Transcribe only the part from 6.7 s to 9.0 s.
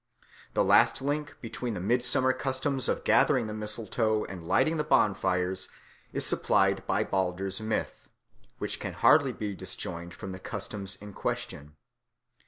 by Balder's myth, which can